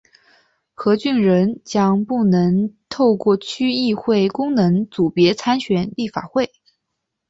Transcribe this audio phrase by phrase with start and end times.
[0.73, 6.51] 何俊仁将不能透过区议会功能组别参选立法会。